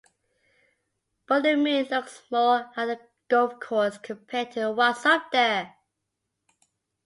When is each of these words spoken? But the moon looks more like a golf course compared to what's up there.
But 1.27 1.43
the 1.43 1.55
moon 1.55 1.85
looks 1.91 2.23
more 2.31 2.71
like 2.75 2.97
a 2.97 3.01
golf 3.27 3.59
course 3.59 3.99
compared 3.99 4.49
to 4.53 4.71
what's 4.71 5.05
up 5.05 5.29
there. 5.31 5.75